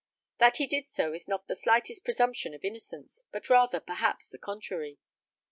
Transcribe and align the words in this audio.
That 0.39 0.57
he 0.57 0.65
did 0.65 0.85
do 0.85 0.89
so 0.89 1.13
is 1.13 1.27
not 1.27 1.45
the 1.47 1.55
slightest 1.55 2.03
presumption 2.03 2.55
of 2.55 2.63
innocence, 2.65 3.23
but 3.31 3.51
rather, 3.51 3.79
perhaps, 3.79 4.29
the 4.29 4.39
contrary. 4.39 4.97